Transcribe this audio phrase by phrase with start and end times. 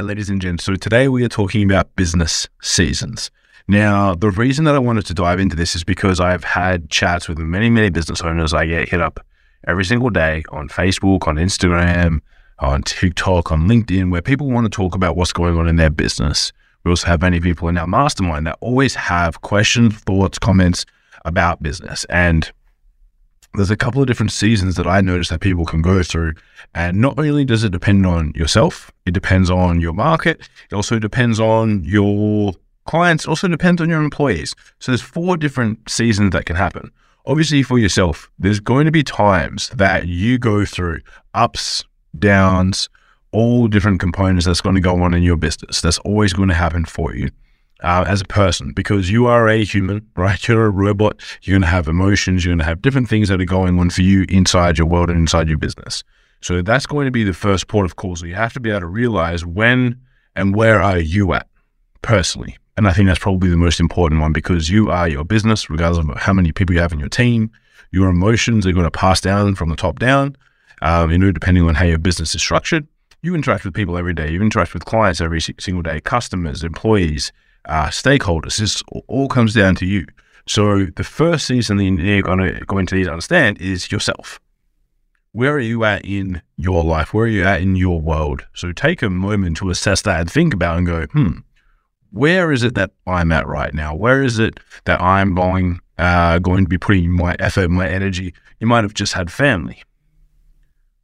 [0.00, 0.64] Right, ladies and gents.
[0.64, 3.30] So today we are talking about business seasons.
[3.68, 7.28] Now, the reason that I wanted to dive into this is because I've had chats
[7.28, 8.54] with many, many business owners.
[8.54, 9.20] I get hit up
[9.66, 12.20] every single day on Facebook, on Instagram,
[12.60, 15.90] on TikTok, on LinkedIn, where people want to talk about what's going on in their
[15.90, 16.50] business.
[16.82, 20.86] We also have many people in our mastermind that always have questions, thoughts, comments
[21.26, 22.06] about business.
[22.08, 22.50] And
[23.54, 26.34] there's a couple of different seasons that I notice that people can go through.
[26.74, 30.98] And not only does it depend on yourself, it depends on your market, it also
[30.98, 32.52] depends on your
[32.86, 34.54] clients, also depends on your employees.
[34.78, 36.92] So there's four different seasons that can happen.
[37.26, 41.00] Obviously, for yourself, there's going to be times that you go through
[41.34, 41.84] ups,
[42.18, 42.88] downs,
[43.32, 45.80] all different components that's going to go on in your business.
[45.80, 47.30] That's always going to happen for you
[47.82, 50.46] uh, as a person because you are a human, right?
[50.46, 51.20] You're a robot.
[51.42, 52.44] You're going to have emotions.
[52.44, 55.10] You're going to have different things that are going on for you inside your world
[55.10, 56.04] and inside your business.
[56.42, 58.16] So that's going to be the first port of call.
[58.16, 60.00] So you have to be able to realize when
[60.36, 61.46] and where are you at
[62.02, 62.56] personally.
[62.76, 66.06] And I think that's probably the most important one because you are your business, regardless
[66.06, 67.50] of how many people you have in your team.
[67.90, 70.36] Your emotions are going to pass down from the top down,
[70.80, 72.86] um, you know, depending on how your business is structured.
[73.22, 74.30] You interact with people every day.
[74.30, 77.32] You interact with clients every single day, customers, employees,
[77.66, 78.58] uh, stakeholders.
[78.58, 80.06] This all comes down to you.
[80.46, 84.40] So the first season that you're going to go into these understand is yourself.
[85.32, 87.14] Where are you at in your life?
[87.14, 88.44] Where are you at in your world?
[88.54, 91.38] So take a moment to assess that and think about and go, hmm,
[92.10, 93.94] where is it that I'm at right now?
[93.94, 98.34] Where is it that I'm going uh, going to be putting my effort, my energy?
[98.58, 99.82] You might have just had family,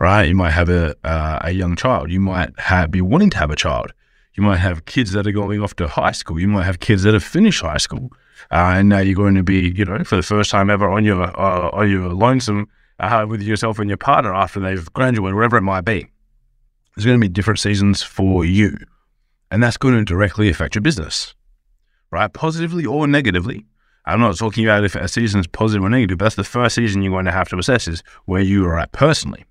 [0.00, 0.24] right?
[0.24, 2.10] You might have a uh, a young child.
[2.10, 3.92] You might have, be wanting to have a child.
[4.38, 6.38] You might have kids that are going off to high school.
[6.38, 8.12] You might have kids that have finished high school,
[8.52, 11.04] uh, and now you're going to be, you know, for the first time ever on
[11.04, 12.68] your uh, on your lonesome
[13.00, 16.06] uh, with yourself and your partner after they've graduated, wherever it might be.
[16.94, 18.78] There's going to be different seasons for you,
[19.50, 21.34] and that's going to directly affect your business,
[22.12, 22.32] right?
[22.32, 23.66] Positively or negatively.
[24.04, 26.18] I'm not talking about if a season is positive or negative.
[26.18, 28.92] That's the first season you're going to have to assess is where you are at
[28.92, 29.44] personally,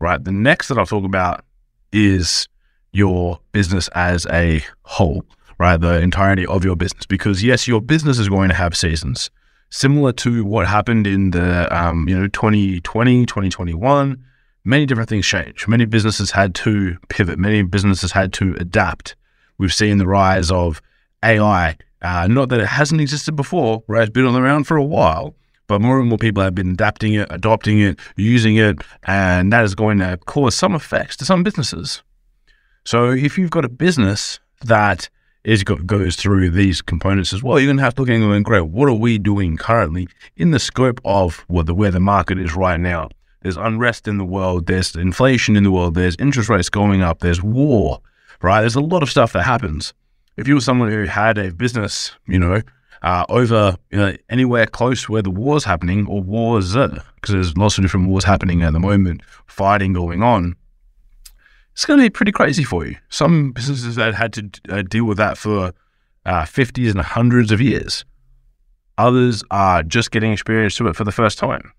[0.00, 0.24] right?
[0.24, 1.44] The next that I'll talk about
[1.92, 2.48] is
[2.96, 5.24] your business as a whole,
[5.58, 5.80] right?
[5.80, 7.06] The entirety of your business.
[7.06, 9.30] Because yes, your business is going to have seasons
[9.70, 14.24] similar to what happened in the, um, you know, 2020, 2021.
[14.64, 15.68] Many different things change.
[15.68, 17.38] Many businesses had to pivot.
[17.38, 19.14] Many businesses had to adapt.
[19.58, 20.82] We've seen the rise of
[21.22, 21.76] AI.
[22.02, 24.02] Uh, not that it hasn't existed before, right?
[24.02, 25.34] It's been around for a while,
[25.66, 29.64] but more and more people have been adapting it, adopting it, using it, and that
[29.64, 32.02] is going to cause some effects to some businesses.
[32.86, 35.08] So if you've got a business that
[35.42, 38.44] is goes through these components as well, you're going to have to look at and
[38.44, 42.38] great, what are we doing currently in the scope of what the, where the market
[42.38, 43.08] is right now?
[43.42, 47.18] There's unrest in the world, there's inflation in the world, there's interest rates going up,
[47.18, 48.00] there's war,
[48.40, 48.60] right?
[48.60, 49.92] There's a lot of stuff that happens.
[50.36, 52.62] If you were someone who had a business, you know,
[53.02, 57.78] uh, over you know, anywhere close where the war's happening or wars, because there's lots
[57.78, 60.54] of different wars happening at the moment, fighting going on,
[61.76, 62.96] it's going to be pretty crazy for you.
[63.10, 65.74] Some businesses that had to uh, deal with that for
[66.24, 68.02] uh, 50s and hundreds of years.
[68.96, 71.70] Others are just getting experience to it for the first time,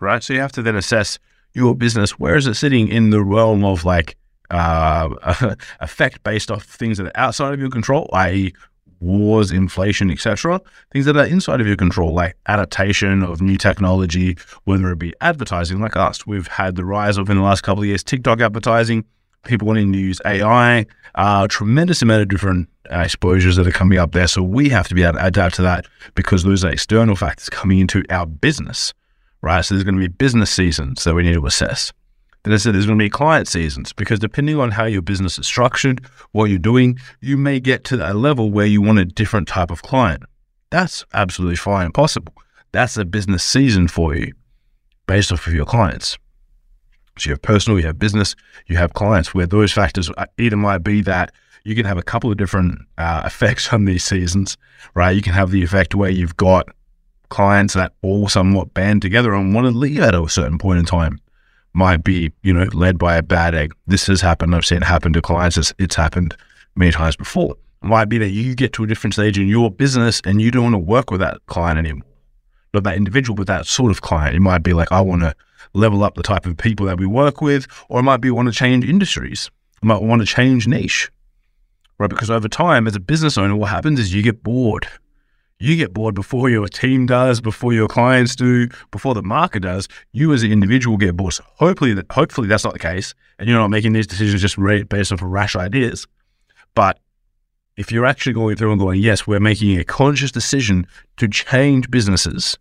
[0.00, 0.22] right?
[0.22, 1.18] So you have to then assess
[1.52, 2.18] your business.
[2.18, 4.16] Where is it sitting in the realm of like
[4.50, 8.54] uh, effect based off things that are outside of your control, i.e.,
[9.00, 10.62] wars, inflation, etc.
[10.92, 15.12] Things that are inside of your control, like adaptation of new technology, whether it be
[15.20, 16.26] advertising, like us.
[16.26, 19.04] We've had the rise of in the last couple of years TikTok advertising
[19.44, 24.12] people wanting to use AI, uh, tremendous amount of different exposures that are coming up
[24.12, 24.26] there.
[24.26, 27.48] So we have to be able to adapt to that because those are external factors
[27.48, 28.92] coming into our business,
[29.40, 29.62] right?
[29.62, 31.92] So there's going to be business seasons that we need to assess.
[32.44, 35.38] Then I said there's going to be client seasons because depending on how your business
[35.38, 39.04] is structured, what you're doing, you may get to a level where you want a
[39.04, 40.24] different type of client.
[40.70, 42.34] That's absolutely fine and possible.
[42.72, 44.32] That's a business season for you
[45.06, 46.18] based off of your clients.
[47.18, 48.34] So you have personal, you have business,
[48.66, 51.32] you have clients where those factors uh, either might be that
[51.64, 54.56] you can have a couple of different uh, effects on these seasons,
[54.94, 55.14] right?
[55.14, 56.68] You can have the effect where you've got
[57.28, 60.84] clients that all somewhat band together and want to leave at a certain point in
[60.84, 61.18] time.
[61.74, 63.72] Might be, you know, led by a bad egg.
[63.86, 64.54] This has happened.
[64.54, 65.56] I've seen it happen to clients.
[65.56, 66.36] It's, it's happened
[66.76, 67.56] many times before.
[67.80, 70.64] Might be that you get to a different stage in your business and you don't
[70.64, 72.06] want to work with that client anymore.
[72.74, 74.36] Not that individual, but that sort of client.
[74.36, 75.34] It might be like, I want to
[75.74, 78.48] level up the type of people that we work with, or it might be want
[78.48, 79.50] to change industries.
[79.82, 81.10] I might want to change niche
[82.02, 82.10] right?
[82.10, 84.88] Because over time, as a business owner, what happens is you get bored.
[85.60, 89.86] You get bored before your team does, before your clients do, before the market does.
[90.10, 91.34] You as an individual get bored.
[91.34, 94.58] So hopefully, that, hopefully that's not the case, and you're not making these decisions just
[94.88, 96.08] based off of rash ideas.
[96.74, 96.98] But
[97.76, 100.86] if you're actually going through and going, yes, we're making a conscious decision
[101.18, 102.58] to change businesses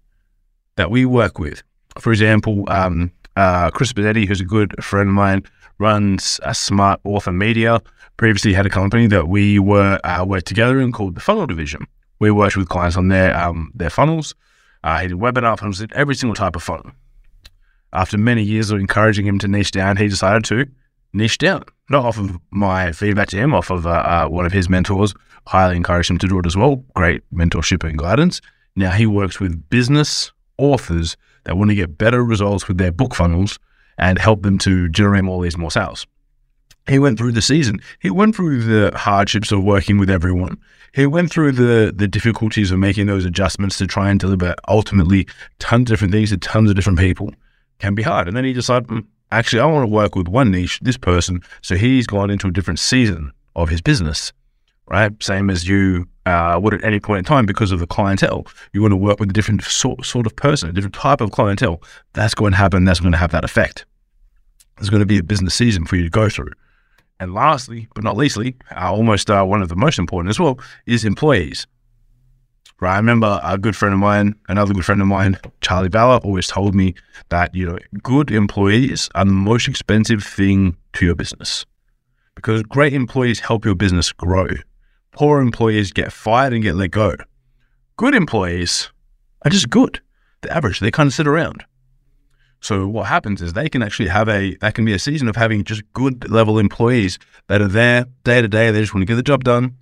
[0.75, 1.63] that we work with.
[1.99, 5.43] For example, um, uh, Chris Benetti, who's a good friend of mine,
[5.77, 7.81] runs a smart author media.
[8.17, 11.87] Previously had a company that we were uh, worked together in called the Funnel Division.
[12.19, 14.35] We worked with clients on their um, their funnels.
[14.83, 16.91] Uh, he did webinar funnels, did every single type of funnel.
[17.93, 20.67] After many years of encouraging him to niche down, he decided to
[21.13, 21.63] niche down.
[21.89, 25.13] Not off of my feedback to him, off of uh, uh, one of his mentors.
[25.47, 26.77] Highly encouraged him to do it as well.
[26.95, 28.39] Great mentorship and guidance.
[28.75, 33.15] Now he works with business authors that want to get better results with their book
[33.15, 33.59] funnels
[33.97, 36.05] and help them to generate more leads, more sales.
[36.87, 37.79] He went through the season.
[37.99, 40.57] He went through the hardships of working with everyone.
[40.93, 45.27] He went through the the difficulties of making those adjustments to try and deliver ultimately
[45.59, 47.33] tons of different things to tons of different people.
[47.79, 48.27] Can be hard.
[48.27, 48.99] And then he decided, hmm,
[49.31, 51.41] actually, I want to work with one niche, this person.
[51.61, 54.33] So he's gone into a different season of his business,
[54.87, 55.11] right?
[55.23, 58.45] Same as you uh, would at any point in time because of the clientele.
[58.73, 61.31] You want to work with a different sort, sort of person, a different type of
[61.31, 61.81] clientele.
[62.13, 62.85] That's going to happen.
[62.85, 63.85] That's going to have that effect.
[64.77, 66.51] There's going to be a business season for you to go through.
[67.19, 70.59] And lastly, but not leastly, uh, almost uh, one of the most important as well,
[70.87, 71.67] is employees.
[72.79, 72.95] Right.
[72.95, 76.47] I remember a good friend of mine, another good friend of mine, Charlie Balla, always
[76.47, 76.95] told me
[77.29, 81.63] that, you know, good employees are the most expensive thing to your business
[82.33, 84.47] because great employees help your business grow.
[85.11, 87.15] Poor employees get fired and get let go.
[87.97, 88.89] Good employees
[89.43, 90.01] are just good.
[90.41, 91.65] The average, they kind of sit around.
[92.61, 95.35] So what happens is they can actually have a that can be a season of
[95.35, 98.71] having just good level employees that are there day to day.
[98.71, 99.77] They just want to get the job done,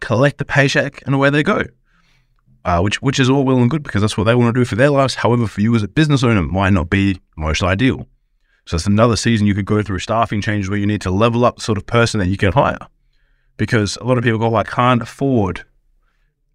[0.00, 1.64] collect the paycheck, and away they go.
[2.64, 4.64] Uh, which which is all well and good because that's what they want to do
[4.64, 5.16] for their lives.
[5.16, 8.06] However, for you as a business owner, it might not be most ideal.
[8.66, 11.44] So it's another season you could go through staffing changes where you need to level
[11.44, 12.78] up the sort of person that you can hire
[13.56, 15.64] because a lot of people go, I can't afford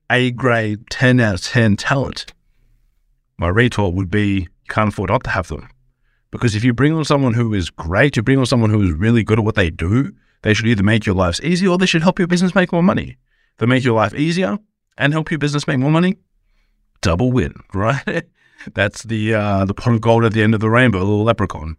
[0.10, 2.34] A grade, 10 out of 10 talent.
[3.38, 5.70] My retort would be, you can't afford not to have them.
[6.32, 8.92] Because if you bring on someone who is great, you bring on someone who is
[8.92, 11.86] really good at what they do, they should either make your lives easier or they
[11.86, 13.18] should help your business make more money.
[13.58, 14.58] They make your life easier
[14.98, 16.18] and help your business make more money,
[17.02, 18.24] double win, right?
[18.74, 21.24] That's the uh, the pot of gold at the end of the rainbow, a little
[21.24, 21.78] leprechaun.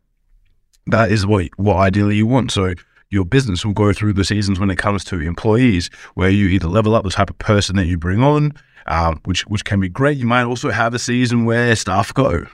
[0.87, 2.51] That is what what ideally you want.
[2.51, 2.75] So
[3.11, 6.69] your business will go through the seasons when it comes to employees, where you either
[6.69, 8.53] level up the type of person that you bring on,
[8.87, 10.17] um, which which can be great.
[10.17, 12.47] You might also have a season where staff go,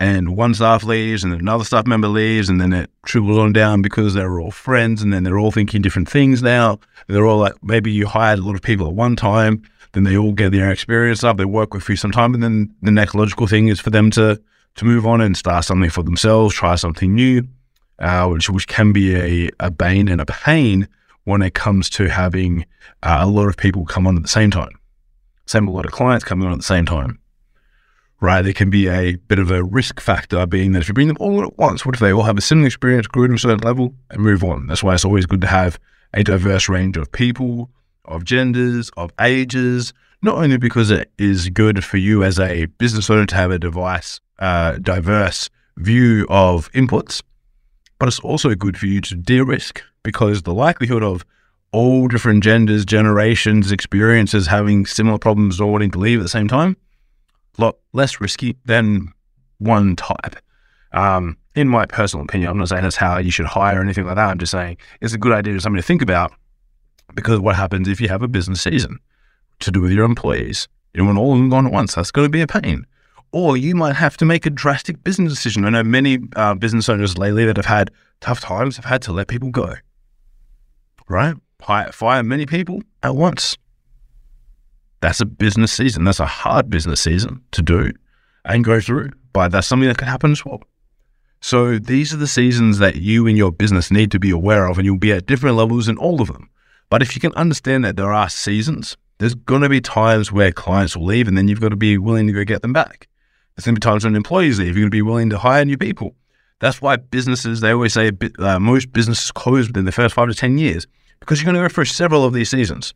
[0.00, 3.82] and one staff leaves, and another staff member leaves, and then it trickles on down
[3.82, 6.80] because they're all friends, and then they're all thinking different things now.
[7.06, 10.16] They're all like maybe you hired a lot of people at one time, then they
[10.16, 13.14] all get their experience up, they work with you some time, and then the next
[13.14, 14.40] logical thing is for them to
[14.74, 17.46] to move on and start something for themselves, try something new
[18.02, 20.88] uh, which, which can be a, a bane and a pain
[21.24, 22.66] when it comes to having
[23.02, 24.78] uh, a lot of people come on at the same time.
[25.46, 27.18] Same, a lot of clients coming on at the same time,
[28.20, 28.42] right?
[28.42, 31.16] There can be a bit of a risk factor being that if you bring them
[31.20, 33.58] all at once, what if they all have a similar experience, grow to a certain
[33.58, 34.66] level, and move on?
[34.66, 35.78] That's why it's always good to have
[36.14, 37.70] a diverse range of people,
[38.04, 39.92] of genders, of ages,
[40.22, 43.58] not only because it is good for you as a business owner to have a
[43.58, 47.22] device, uh, diverse view of inputs,
[48.02, 51.24] but it's also good for you to de-risk because the likelihood of
[51.70, 56.48] all different genders, generations, experiences having similar problems or wanting to leave at the same
[56.48, 56.76] time,
[57.56, 59.12] a lot less risky than
[59.58, 60.34] one type.
[60.90, 64.04] Um, in my personal opinion, I'm not saying that's how you should hire or anything
[64.04, 64.30] like that.
[64.30, 66.32] I'm just saying it's a good idea, something to think about
[67.14, 68.98] because what happens if you have a business season
[69.60, 70.66] to do with your employees?
[70.92, 71.94] You don't want all of them gone at once.
[71.94, 72.84] That's going to be a pain
[73.32, 75.64] or you might have to make a drastic business decision.
[75.64, 79.12] I know many uh, business owners lately that have had tough times have had to
[79.12, 79.74] let people go,
[81.08, 81.34] right?
[81.92, 83.56] Fire, many people at once.
[85.00, 86.04] That's a business season.
[86.04, 87.92] That's a hard business season to do
[88.44, 90.62] and go through, but that's something that can happen as well.
[91.40, 94.78] So these are the seasons that you and your business need to be aware of,
[94.78, 96.48] and you'll be at different levels in all of them.
[96.88, 100.52] But if you can understand that there are seasons, there's going to be times where
[100.52, 103.08] clients will leave, and then you've got to be willing to go get them back.
[103.56, 104.76] There's going to be times when employees leave.
[104.76, 106.14] You're going to be willing to hire new people.
[106.60, 110.34] That's why businesses, they always say uh, most businesses close within the first five to
[110.34, 110.86] 10 years
[111.20, 112.94] because you're going to go through several of these seasons.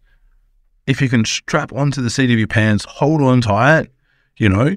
[0.87, 3.89] If you can strap onto the seat of your pants, hold on tight,
[4.37, 4.77] you know,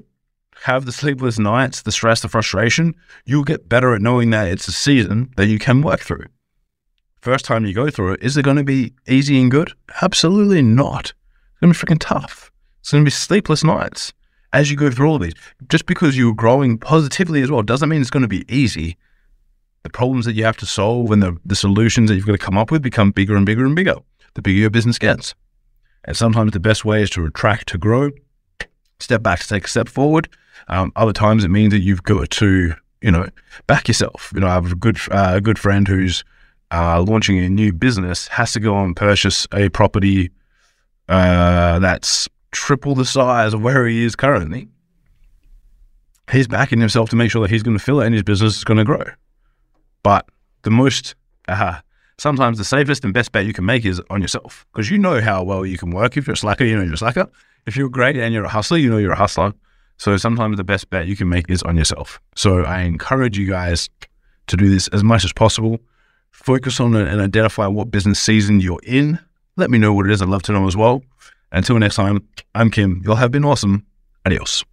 [0.64, 2.94] have the sleepless nights, the stress, the frustration,
[3.24, 6.26] you'll get better at knowing that it's a season that you can work through.
[7.20, 9.72] First time you go through it, is it going to be easy and good?
[10.02, 11.12] Absolutely not.
[11.52, 12.50] It's going to be freaking tough.
[12.80, 14.12] It's going to be sleepless nights
[14.52, 15.34] as you go through all of these.
[15.68, 18.96] Just because you're growing positively as well doesn't mean it's going to be easy.
[19.82, 22.38] The problems that you have to solve and the, the solutions that you've got to
[22.38, 23.96] come up with become bigger and bigger and bigger
[24.34, 25.34] the bigger your business gets.
[26.04, 28.10] And sometimes the best way is to retract to grow,
[28.98, 30.28] step back to take a step forward.
[30.68, 33.28] Um, other times it means that you've got to, you know,
[33.66, 34.32] back yourself.
[34.34, 36.24] You know, I have a good uh, a good friend who's
[36.70, 40.30] uh, launching a new business, has to go and purchase a property
[41.08, 44.68] uh, that's triple the size of where he is currently,
[46.30, 48.56] he's backing himself to make sure that he's going to fill it and his business
[48.56, 49.04] is going to grow.
[50.02, 50.26] But
[50.62, 51.14] the most,
[51.48, 51.80] uh,
[52.18, 55.20] sometimes the safest and best bet you can make is on yourself because you know
[55.20, 56.16] how well you can work.
[56.16, 57.28] If you're a slacker, you know you're a slacker.
[57.66, 59.52] If you're great and you're a hustler, you know you're a hustler.
[59.98, 62.20] So sometimes the best bet you can make is on yourself.
[62.34, 63.90] So I encourage you guys
[64.46, 65.78] to do this as much as possible.
[66.30, 69.18] Focus on it and identify what business season you're in.
[69.56, 70.22] Let me know what it is.
[70.22, 71.02] I'd love to know as well.
[71.52, 73.02] Until next time, I'm Kim.
[73.04, 73.86] Y'all have been awesome.
[74.24, 74.64] Adios.